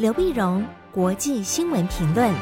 [0.00, 2.32] 刘碧荣，国际新闻评论。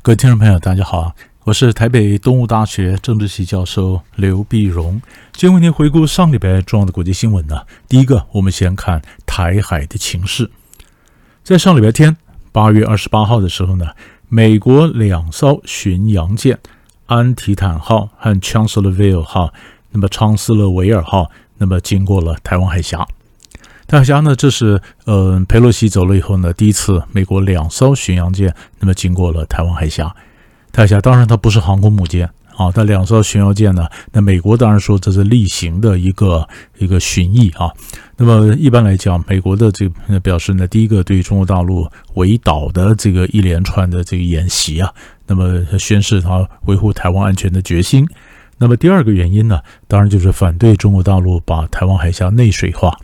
[0.00, 4.98] 各位听众朋友，大家好，我是台北东吴大学政治系教授刘碧荣。
[5.34, 7.66] 今天为您回顾上礼拜重要的国际新闻呢。
[7.86, 10.50] 第一个，我们先看台海的情势。
[11.42, 12.16] 在上礼拜天，
[12.50, 13.88] 八月二十八号的时候呢，
[14.30, 16.58] 美国两艘巡洋舰
[17.04, 19.52] 安提坦号和 Chancellorville 号，
[19.90, 22.98] 那么昌斯勒维尔号，那么经过了台湾海峡。
[23.86, 30.14] 台湾海峡呢，这是呃，佩洛西走了以后呢，第一次美国两艘巡洋舰那么经过了台湾海峡。
[30.72, 32.28] 台海峡当然它不是航空母舰。
[32.56, 33.84] 啊，它两艘巡洋舰呢？
[34.12, 37.68] 那美国当然说这是例行的一个一个巡弋啊。
[38.16, 44.88] 那么一般来讲，美国的这个表示呢，第一个对中国大陆围岛的这个一连串的这个演习啊，
[45.26, 48.06] 那么宣示他维护台湾安全的决心。
[48.58, 52.96] 那么第二个原因呢，当然就是反对中国大陆把台湾海峡内水化。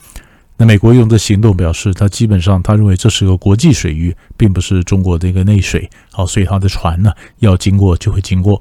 [0.57, 5.89] 那美国用这行动表示，他基本上他认为这是个国际水域，并不是中国的一个内水。
[6.13, 8.61] 好，所以他的船呢要经过就会经过。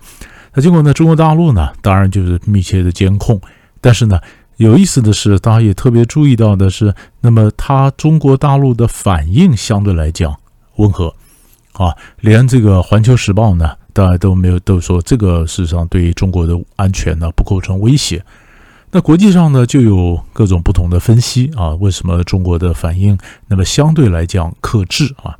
[0.54, 0.94] 那经过呢？
[0.94, 3.40] 中国大陆呢，当然就是密切的监控。
[3.82, 4.20] 但是呢，
[4.58, 10.36] 有意思的是，大家也特别注意到的是，那么它中国大陆的反应相对来讲
[10.78, 11.14] 温和，
[11.74, 18.24] 啊，连这个《环球时报》呢，大家都没有都说这个事实上对于中国的安全呢不构成威胁。
[18.92, 23.18] 那国际上呢，就有各种不同的分析啊，为什么中国的反应
[23.50, 25.38] 那么相对来讲克制啊？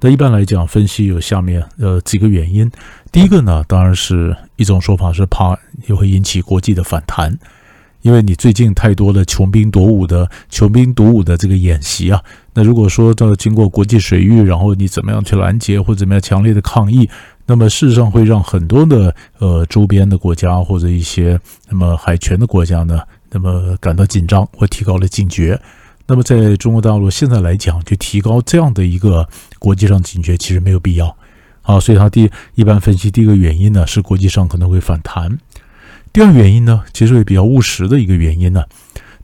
[0.00, 2.68] 那一般来讲，分析有下面呃几个原因。
[3.12, 7.38] 第一个呢，当然是一种说法是怕也会引起国际的反弹，
[8.02, 12.20] 因为你最近太多的穷兵黩武的穷兵黩武的这个演习啊。
[12.54, 17.08] 那如果说到经过国际水域，然后你怎么样去拦截或者怎么样强烈的抗议，
[17.50, 21.36] 那么事实上会让很多的呃周边的国家或者一些
[21.68, 25.60] 那么海权的国家呢，那么感到紧张或提高了警觉。
[26.06, 29.28] 那么，在中国大陆现在来讲，就提高这样的一个
[29.58, 31.16] 国际上警觉，其实没有必要
[31.62, 31.80] 啊。
[31.80, 35.36] 所以，他第一般分析第一个原因呢，是国际上可能会反弹。
[36.12, 38.62] 第二原因呢，其实也比较务实的一个原因呢，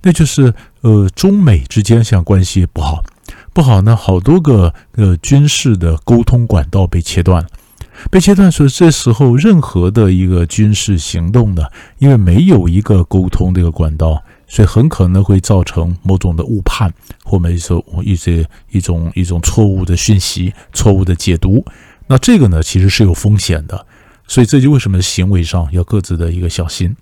[0.02, 3.04] 那就是呃，中美之间像关系不好，
[3.52, 7.48] 不好呢，好多个呃军事的沟通管道被切断了，
[8.10, 11.62] 被切断，所以这时候任何的一个军事行动呢，
[11.98, 14.22] 因为没有一个沟通这个管道。
[14.48, 21.64] 所以很可能会造成某种的误判，或者说一些一种一种错误的讯息、错误的解读。
[22.06, 23.84] 那这个呢，其实是有风险的。
[24.28, 26.94] 所以这就为什么行为上要各自的一个小心。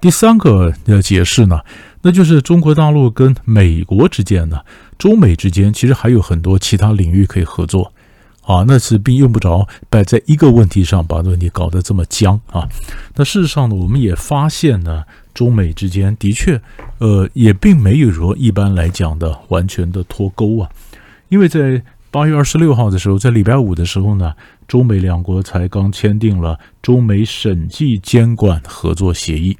[0.00, 1.58] 第三个的解释呢，
[2.02, 4.60] 那就是中国大陆跟美国之间呢，
[4.96, 7.92] 中美之间其实还有很多其他领域可以合作。
[8.46, 12.68] 啊，那是并用不着摆在一个问题上把问题搞得这么僵啊。
[13.16, 16.60] 那事实上呢，我们也发现呢，中美之间的确，
[16.98, 20.68] 呃，也并没有说一般来讲的完全的脱钩啊。
[21.30, 24.34] 因为在八月二十六号的时候，在礼拜五的时候呢，
[24.68, 29.56] 中美两国才刚签订了中美审计监管合作协议。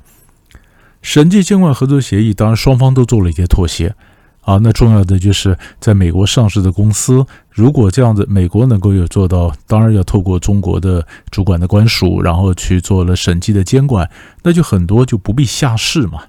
[1.03, 3.95] 审计监管合作协议，当然双方都做了一些妥协。
[4.45, 14.09] 啊，那重要的就是在美国上市的公司，如果这样子，美国能够有做到，当然要透过中国的主管的官署，然后去做了审计的监管，
[14.43, 16.21] 那就很多就不必下市嘛。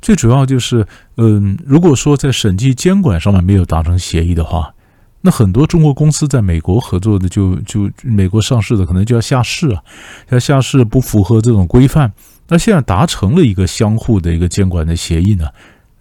[0.00, 0.84] 最主要就是，
[1.16, 4.74] 嗯，如果说在审计监管上面没有达成协议的话，
[5.20, 9.80] 那很多中国公司在美国合作的就就美国上市的可能就要下市啊，
[10.30, 12.12] 要下市不符合这种规范。
[12.48, 15.46] 那现在达成了一个相互的一个监管的协议呢。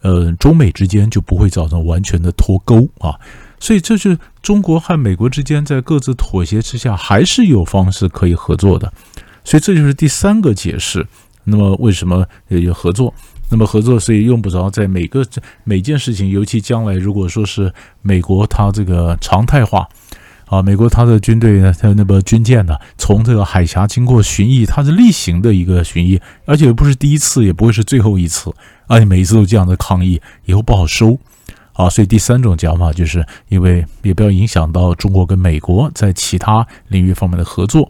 [0.01, 3.19] 呃，中美之间就不会造成完全的脱钩啊，
[3.59, 8.91] 所以这是中国和美国之间在各自妥协之下，还是有方式可以合作的，
[9.43, 11.05] 所以这就是第三个解释。
[11.43, 13.13] 那么为什么有合作？
[13.49, 15.25] 那么合作，所以用不着在每个
[15.63, 19.87] 每件事情，尤其将来如果说是美国它这个常态化。
[20.51, 28.53] 啊，美国它的军队呢，它那个军舰呢，从这个海峡经过巡弋，它是例行的一个巡弋，而且不是第一次，也不会是最后一次，
[28.87, 31.17] 而且每一次都这样的抗议，以后不好收。
[31.71, 37.89] 啊，所以第三种讲法就是因为也不要影响到中国跟美国在其他领域方面的合作。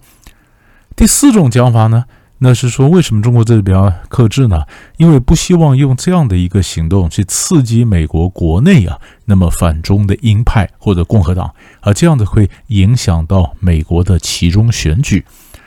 [0.96, 2.06] 第四种讲法呢？
[2.44, 4.64] 那是说，为什么中国这里比较克制呢？
[4.98, 15.24] 因为不希望用这样的一个行动去刺激美国国内啊，那么反中的鹰派或者共和党，啊，这样子会影响到美国的其中选举，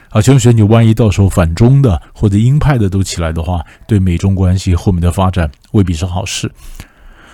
[0.09, 6.51] 啊，其中选举万一到时候反中的或者鹰派的都起来的话，对美中关系后面的发展未必是好事。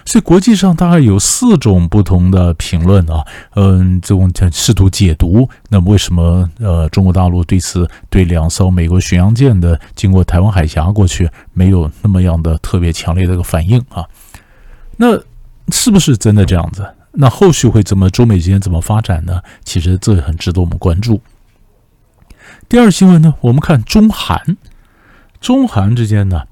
[0.06, 3.25] 所以国际上大概有四种不同的评论啊，
[3.56, 14.06] 嗯，这种试图解读，那么为什么呃中国大陆对此对两艘美国巡洋舰的经过台湾海峡过去没有那么样的特别强烈的一个反应啊？
[14.98, 15.18] 那
[15.71, 16.86] 是不是真的这样子？
[17.13, 19.42] 那后续会怎么中美之间怎么发展呢？
[19.63, 21.21] 其实这很值得我们关注。
[22.68, 24.57] 第二新闻呢，我们看中韩，
[25.39, 26.44] 中韩之间呢，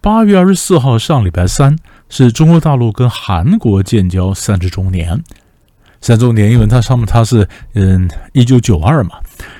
[0.00, 1.76] 八月二十四号上礼拜三。
[2.10, 5.18] 是中国大陆跟韩国建交三十周年，
[6.02, 9.12] 三周年，因为它上面它是嗯一九九二嘛，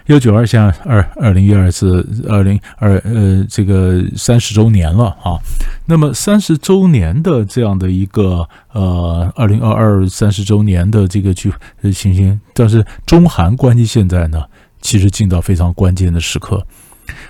[0.06, 5.38] 一九九二现在二二零一二是二零二呃这个三十周年了啊，
[5.86, 11.52] 那么三十周年的这样的一个呃二零二二三十周年的这个去
[11.94, 14.42] 情形，但是中韩关系现在呢，
[14.80, 16.66] 其实进到非常关键的时刻。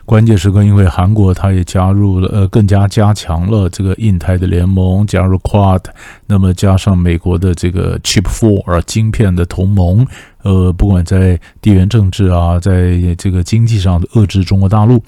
[0.04, 5.82] 关键时刻，因为韩国它也加入了，呃，更加加强了这个印太的联盟，加入 Quad，
[6.26, 10.06] 那么加上美国的这个 Chip Four 啊，晶片的同盟，
[10.42, 15.02] 呃，不管在地缘政治啊，在这个经济上的遏制中国大陆，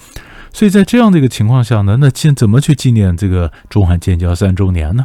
[0.52, 5.04] 所以在这样的一个情况下呢，那现怎么去纪念这个中韩建交三周年呢？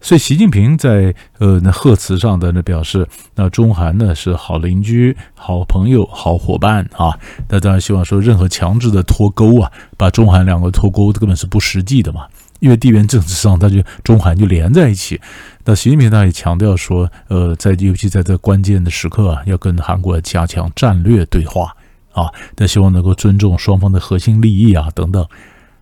[0.00, 7.18] 所以，习近平在呃那贺词上的那表示，那中韩呢是好邻居、好朋友、好伙伴啊。
[7.48, 12.26] 那当然希望说，任何强制的脱钩啊，把中韩两个脱钩，这根本是不实际的嘛。
[12.60, 15.20] 因为地缘政治上，它就中韩就连在一起。
[15.64, 21.72] 那习近平他也强调说，呃，在尤其在这关键的时刻啊，要跟韩国加强战略对话
[22.12, 25.26] 啊，那希望能够尊重双方的核心利益啊等等。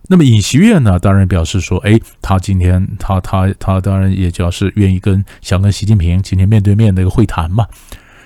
[0.09, 7.67] 那么尹锡悦呢，当然表示说，哎，他今天他他他当然也表示愿意跟想跟习近平今天面对面的一个会谈嘛。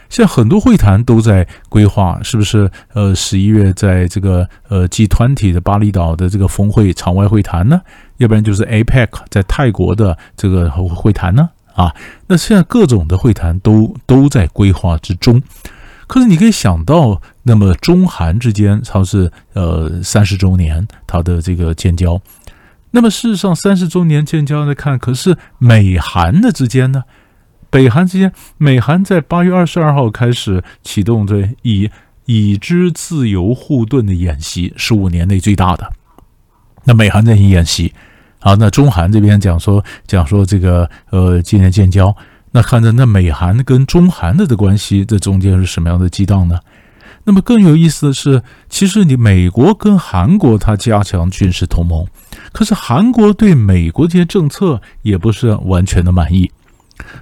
[0.10, 2.70] 现在很多会谈都在规划，是不是？
[2.94, 7.82] 呃，十一月在这个呃 G 团体的巴厘岛的这个峰会场外会谈呢？
[8.18, 11.50] 要不然就是 APEC 在泰国的这个会谈呢？
[11.74, 11.96] 啊，
[12.28, 15.42] 那现在各种的会谈都都在规划之中。
[16.12, 22.22] 可是你可以想到，那么中韩之间，它是呃三十周年，它的这个建交。
[22.92, 27.06] 那么事实上，三十周年建交来看，可是美韩的之间呢？
[27.70, 31.90] 北韩之间，美韩在八月二十二号开始启动这以
[32.26, 35.94] 已知自由护盾的演习，十五年内最大的。
[36.84, 37.94] 那美韩在行演习，
[38.40, 42.14] 好，那中韩这边讲说讲说这个呃今年建交。
[42.52, 46.60] 那看着那美韩跟中韩的的关系，这中间是什么样的激荡呢？
[47.24, 52.06] 那么更有意思的是，其实你美国跟韩国它加强军事同盟，
[52.52, 56.52] 可是韩国对美国这些政策也不是完全的满意。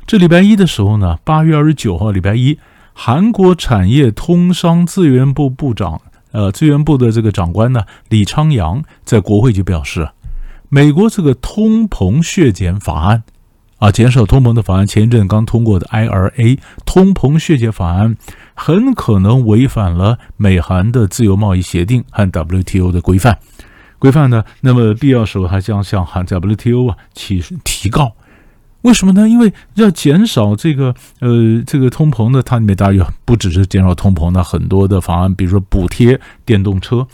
[0.08, 2.58] 这礼拜一的时候呢，八月二十九号礼拜一，
[2.94, 10.10] 韩国产业通商资源部部长，呃，资源部的这个长官呢，李昌阳在国会就表示，
[10.70, 13.24] 美国这个通膨削减法案。
[13.80, 18.18] 啊，减少通膨的法案，前一阵刚通过的 IRA 通膨削减法案，
[18.54, 23.40] 很可能违反了美韩的自由贸易协定和 WTO 的规范。
[23.98, 28.14] 规范呢，那么必要时候还将向韩 WTO 啊提提告。
[28.82, 29.28] 为什么呢？
[29.28, 37.08] 因为要减少这个呃这个通膨呢，它里面当然有不只是减少通膨，那很多的法案，比如说补贴电动车。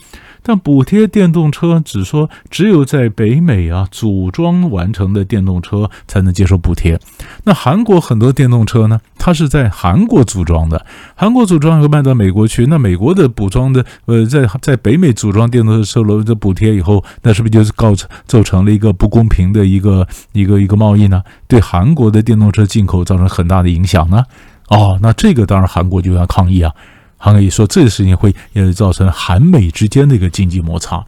[0.48, 7.00] 但补贴电动车只说只有在北美啊组装完成的电动车才能接受补贴。
[7.46, 12.68] 那韩国很多电动车呢，它是在韩国组装的，韩国组装又卖到美国去。
[12.68, 21.24] 那美国的补装的呃，在在北美组装电动车受了这补贴以后，那是不是就是造成造成了一个不公平的一个一个一个贸易呢？
[21.48, 24.24] 对韩国的电动车进口造成很大的影响呢？
[24.70, 26.72] 哦，那这个当然韩国就要抗议啊。
[27.18, 31.04] 韩国也说，这个事情会也造成韩美之间的一个经济摩擦，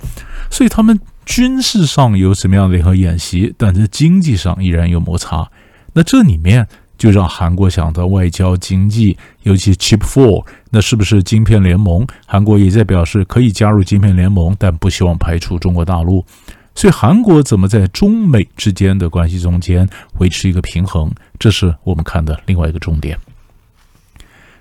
[0.49, 5.47] 所以他们军事上有什么样的联合演习，但是经济上依然有摩擦。
[5.93, 12.07] 那这里面就让韩国想到外交、经济，尤其 Chip Four，那是不是晶片联盟？
[12.25, 16.25] 韩国也在表示可以加入晶片联盟，但不希望排除中国大陆。
[16.73, 19.87] 所以韩国怎么在中美之间的关系中间
[20.19, 23.17] 维持一个平衡，这是我们看的另外一个重点。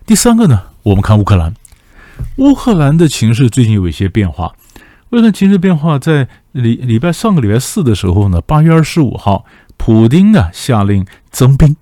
[0.07, 0.63] 第三个呢？
[0.85, 1.53] 我们看乌克兰，
[2.37, 4.55] 乌克兰的情势最近有一些变化。
[5.11, 9.45] 乌克兰情势变化，在礼礼拜上个礼拜四的时候呢，八月二十五号，
[9.77, 11.75] 普丁呢下令增兵，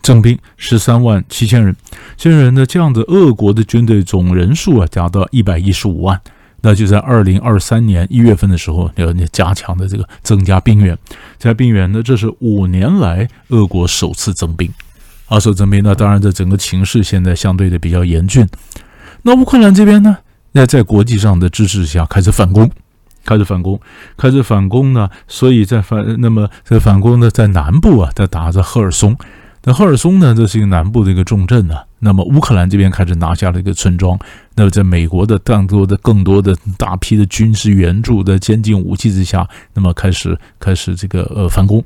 [0.00, 1.76] 增兵十三万七千人。
[2.16, 6.18] 这些人呢，这样的俄国的军队总人数啊达到一百一十五万。
[6.62, 10.96] 那就在二零二三年一月份的时候，要加强的这个增加兵员，
[11.38, 14.72] 加兵员呢，这是五年来俄国首次增兵。
[15.32, 18.46] 阿首增兵，那当然，这整个情势现在相对的比较严峻。
[19.22, 20.18] 那乌克兰这边呢，
[20.52, 22.70] 那在国际上的支持下开始反攻，
[23.24, 23.80] 开始反攻，
[24.18, 29.16] 开始反攻呢，所以在反那么在反攻呢，在南部啊，在打着赫尔松。
[29.64, 31.84] 那赫尔松呢，这是一个南部的一个重镇呢、啊。
[32.00, 34.18] 那么乌克兰这边开始拿下了一个村庄。
[34.54, 41.82] 那么在美国的更多的、更多的大批的军事援助的先进武器之下，那么开始开始这个呃反攻。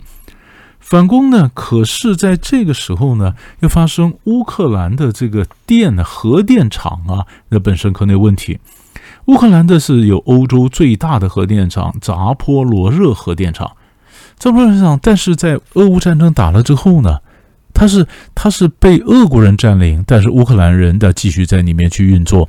[0.86, 8.60] 反攻呢，可是在这个时候呢，又发生乌克兰的这个电核电厂啊，那本身可能有问题。
[9.24, 13.72] 乌克兰的是有欧洲最大的核电厂扎波罗热核电厂，
[14.38, 17.18] 扎波罗热厂，但是在俄乌战争打了之后呢？
[17.74, 22.48] 它是它是被俄国人占领，但是乌克兰人的继续在里面去运作。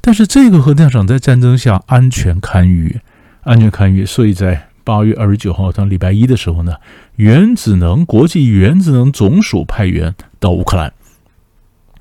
[0.00, 3.00] 但是这个核电厂在战争下安全堪虞，
[3.44, 4.04] 安全堪虞。
[4.04, 6.74] 所以在八月二十九号当礼拜一的时候呢，
[7.16, 10.92] 原子能国际原子能总署派员到乌克兰，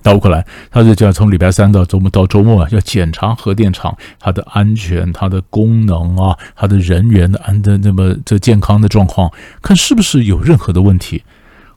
[0.01, 11.23] 到乌克兰，他就叫从礼拜三到周末到周末啊，要检查核电厂它的安全、它的功能啊、它的人员的安的那么这健康的状况，看是不是有任何的问题。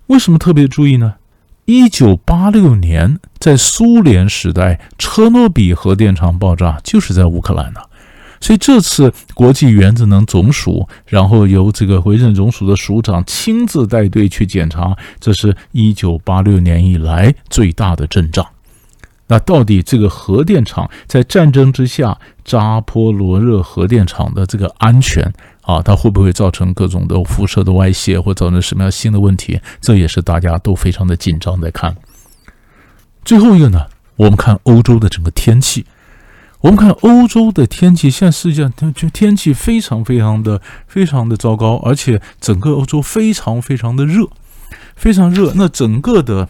[0.07, 1.14] 为什么特别注意呢？
[1.66, 7.81] 一九八六年，在苏联时代，车诺比核电厂爆炸就是在乌克兰呢。
[8.40, 18.47] 所以这次国际原子能总署，然后由这个原子能总署的署长亲自带队去检查，这是一九八六年以来最大的阵仗。
[19.28, 25.33] 那到底这个核电厂在战争之下，扎波罗热核电厂的这个安全？
[25.62, 29.61] 啊，它会不会造成各种的辐射的外泄，或造成什么样新的问题？
[29.81, 31.97] 这也是大家都非常的紧张在看。
[33.25, 35.85] 最后一个呢，我们看欧洲的整个天气。
[36.61, 44.29] 我们看欧洲的天气，现在世界上就天气非常非常的非常的糟糕，而且整个欧洲非常非常的热，
[44.97, 45.53] 非常热。
[45.55, 46.49] 那整个的。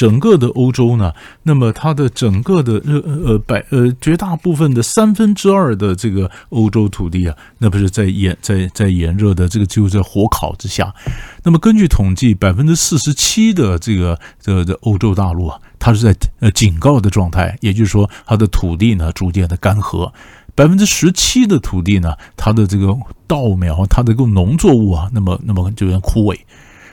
[0.00, 10.94] 整个的欧洲呢，那么它的整个的热呃百呃绝大部分的三分之二的这个欧洲土地啊，那不是在炎在在炎热的这个就在火烤之下。
[11.42, 20.10] 那么根据统计，百分之四十七的这个这个的欧洲大陆啊，它是在呃警告的状态，也就是说它的土地呢逐渐的干涸。
[20.54, 26.38] 百分之十七的土地呢，它的这个稻苗，它的这个农作物啊，那么那么就要枯萎。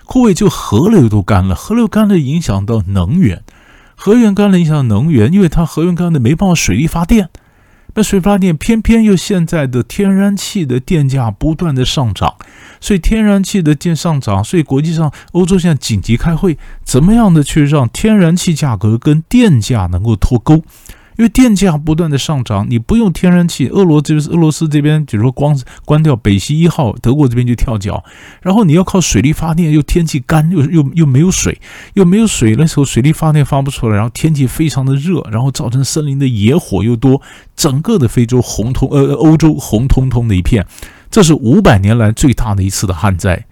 [0.08, 3.44] 枯萎，就河流都干了，河流干了影响到能源，
[3.94, 7.30] 河源干了影响能源，因为它河源干了没办法水力发电，
[7.94, 12.36] 那水发电偏偏又现在的天然气的电价不断的上涨，
[12.80, 20.64] 所以天然气的电上涨，所以国际上欧洲现在紧急开会，怎么样的去让天然气价格跟电价能够脱钩？
[21.18, 28.04] 因为电价不断的上涨，你不用天然气，俄罗这边俄罗斯这边，比如说光关掉北溪一号，德国这边就跳脚，
[28.42, 31.60] 然后你要靠水力发电，又天气干，又又又没有水，
[31.96, 37.22] 又没有水，那时候水力发电发不出来，然后天气非常的热，然后造成森林的野火又多，
[37.56, 40.66] 整个的非洲红通呃欧洲红彤彤的一片，
[41.10, 43.46] 这是五百年来最大的一次的旱灾。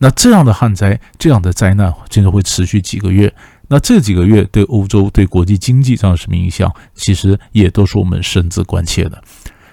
[0.00, 3.34] 那这样的旱灾，这样的灾难，真的会持续几个月。
[3.68, 6.74] 那这几个月对欧洲、对国际经济造成什么影响？
[6.94, 9.22] 其实也都是我们深自关切的。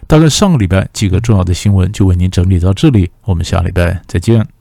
[0.07, 4.54] 大概上个礼拜几个重要的新闻就为您整理到这里，我们下礼拜再见。